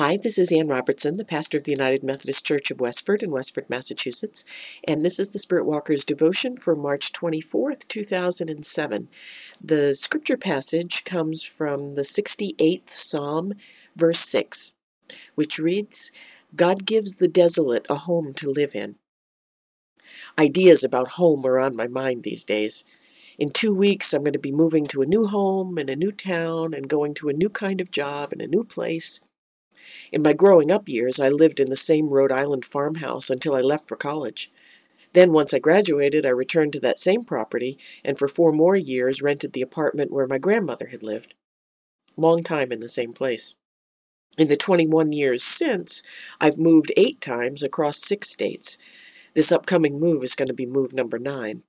[0.00, 3.30] Hi, this is Ann Robertson, the pastor of the United Methodist Church of Westford in
[3.30, 4.46] Westford, Massachusetts,
[4.88, 9.10] and this is the Spirit Walker's devotion for March 24th, 2007.
[9.62, 13.52] The scripture passage comes from the 68th Psalm,
[13.94, 14.72] verse 6,
[15.34, 16.10] which reads,
[16.56, 18.94] God gives the desolate a home to live in.
[20.38, 22.84] Ideas about home are on my mind these days.
[23.38, 26.10] In two weeks, I'm going to be moving to a new home in a new
[26.10, 29.20] town and going to a new kind of job in a new place.
[30.12, 33.60] In my growing up years, I lived in the same Rhode Island farmhouse until I
[33.60, 34.52] left for college.
[35.12, 39.22] Then, once I graduated, I returned to that same property and for four more years
[39.22, 41.34] rented the apartment where my grandmother had lived.
[42.16, 43.56] Long time in the same place.
[44.38, 46.04] In the 21 years since,
[46.40, 48.78] I've moved eight times across six states.
[49.34, 51.64] This upcoming move is going to be move number nine.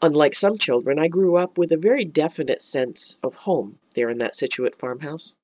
[0.00, 4.18] Unlike some children, I grew up with a very definite sense of home there in
[4.18, 5.34] that Scituate farmhouse.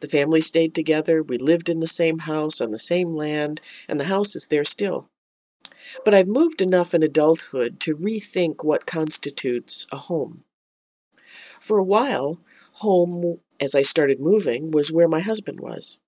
[0.00, 3.98] The family stayed together, we lived in the same house, on the same land, and
[3.98, 5.08] the house is there still.
[6.04, 10.44] But I've moved enough in adulthood to rethink what constitutes a home.
[11.60, 12.40] For a while,
[12.72, 15.98] home, as I started moving, was where my husband was.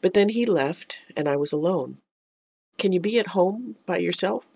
[0.00, 2.00] But then he left, and I was alone.
[2.78, 4.46] Can you be at home by yourself?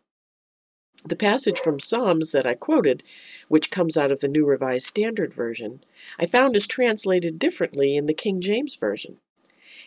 [1.06, 3.02] The passage from Psalms that I quoted,
[3.48, 5.82] which comes out of the New Revised Standard Version,
[6.18, 9.18] I found is translated differently in the King James Version.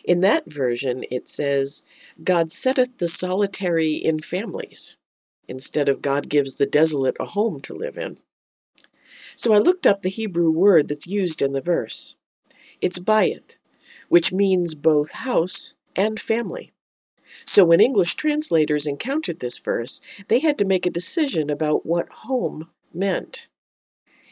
[0.02, 1.84] In that version, it says,
[2.24, 4.96] God setteth the solitary in families,
[5.46, 8.18] instead of God gives the desolate a home to live in.
[9.36, 12.16] So I looked up the Hebrew word that's used in the verse.
[12.80, 13.56] It's bayit,
[14.08, 16.72] which means both house and family.
[17.46, 22.08] So when English translators encountered this verse, they had to make a decision about what
[22.10, 23.48] home meant.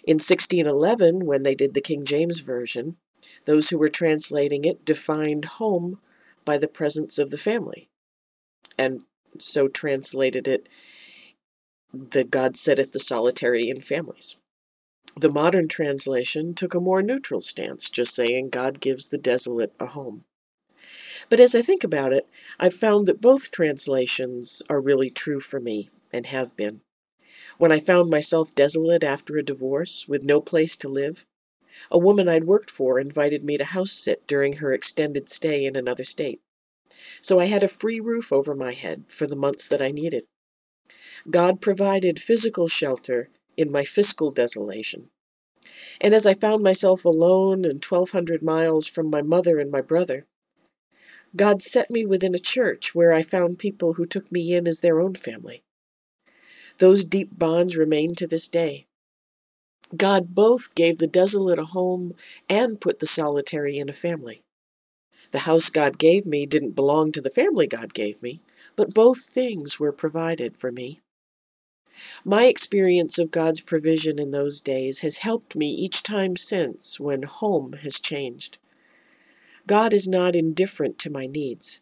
[0.05, 2.97] In 1611, when they did the King James Version,
[3.45, 6.01] those who were translating it defined home
[6.45, 7.89] by the presence of the family,
[8.77, 9.03] and
[9.39, 10.69] so translated it,
[11.93, 14.39] the God setteth the solitary in families.
[15.17, 19.87] The modern translation took a more neutral stance, just saying God gives the desolate a
[19.87, 20.25] home.
[21.29, 22.27] But as I think about it,
[22.59, 26.81] I've found that both translations are really true for me, and have been.
[27.59, 31.25] When I found myself desolate after a divorce, with no place to live,
[31.93, 35.77] a woman I'd worked for invited me to house sit during her extended stay in
[35.77, 36.41] another state.
[37.21, 40.27] So I had a free roof over my head for the months that I needed.
[41.31, 45.09] God provided physical shelter in my fiscal desolation.
[46.01, 50.27] And as I found myself alone and 1,200 miles from my mother and my brother,
[51.35, 54.81] God set me within a church where I found people who took me in as
[54.81, 55.63] their own family.
[56.79, 58.87] Those deep bonds remain to this day.
[59.97, 62.15] God both gave the desolate a home
[62.49, 64.43] and put the solitary in a family.
[65.31, 68.41] The house God gave me didn't belong to the family God gave me,
[68.77, 71.01] but both things were provided for me.
[72.25, 77.23] My experience of God's provision in those days has helped me each time since when
[77.23, 78.59] home has changed.
[79.67, 81.81] God is not indifferent to my needs.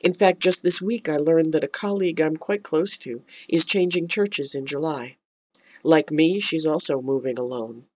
[0.00, 3.64] In fact, just this week I learned that a colleague I'm quite close to is
[3.64, 5.16] changing churches in July.
[5.82, 7.86] Like me, she's also moving alone.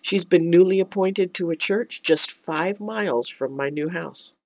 [0.00, 4.36] She's been newly appointed to a church just five miles from my new house.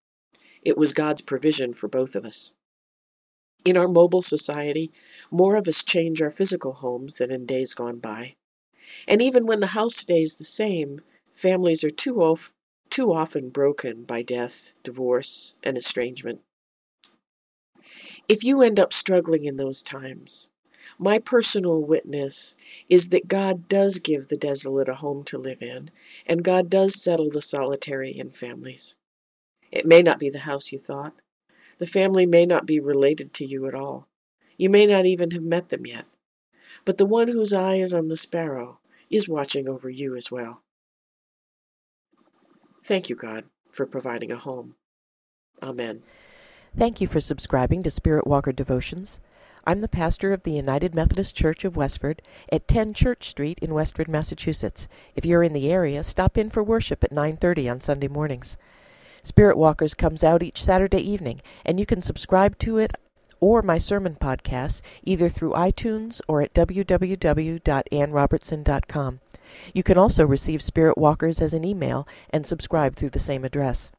[0.63, 2.55] It was God's provision for both of us.
[3.65, 4.91] In our mobile society,
[5.31, 8.35] more of us change our physical homes than in days gone by.
[9.07, 11.01] And even when the house stays the same,
[11.33, 12.21] families are too
[12.93, 16.43] too often broken by death, divorce, and estrangement.
[18.29, 20.51] If you end up struggling in those times,
[20.99, 22.55] my personal witness
[22.91, 25.91] is that God does give the desolate a home to live in,
[26.27, 28.95] and God does settle the solitary in families.
[29.71, 31.15] It may not be the house you thought.
[31.79, 34.07] The family may not be related to you at all.
[34.59, 36.05] You may not even have met them yet.
[36.85, 40.63] But the one whose eye is on the sparrow is watching over you as well.
[42.85, 44.75] Thank you, God, for providing a home.
[45.63, 46.03] Amen.
[46.77, 49.21] Thank you for subscribing to Spirit Walker Devotions.
[49.65, 52.21] I'm the pastor of the United Methodist Church of Westford
[52.51, 54.89] at 10 Church Street in Westford, Massachusetts.
[55.15, 58.57] If you're in the area, stop in for worship at 9:30 on Sunday mornings.
[59.23, 62.95] Spirit Walkers comes out each Saturday evening, and you can subscribe to it
[63.43, 69.21] or my sermon podcasts either through iTunes or at www.annrobertson.com.
[69.75, 73.93] You can also receive Spirit Walkers as an email and subscribe through the same address.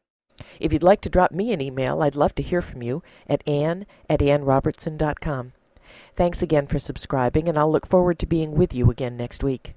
[0.58, 3.46] If you'd like to drop me an email, I'd love to hear from you at
[3.46, 5.52] ann at annrobertson.com.
[6.16, 9.74] Thanks again for subscribing, and I'll look forward to being with you again next week.